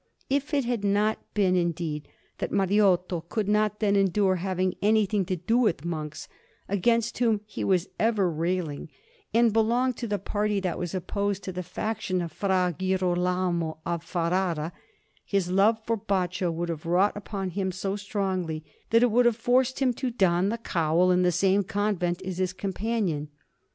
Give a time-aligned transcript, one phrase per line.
[0.31, 2.07] If it had not been, indeed,
[2.39, 6.27] that Mariotto could not then endure having anything to do with monks,
[6.67, 8.89] against whom he was ever railing,
[9.31, 14.03] and belonged to the party that was opposed to the faction of Fra Girolamo of
[14.03, 14.73] Ferrara,
[15.23, 19.37] his love for Baccio would have wrought upon him so strongly, that it would have
[19.37, 23.29] forced him to don the cowl in the same convent as his companion.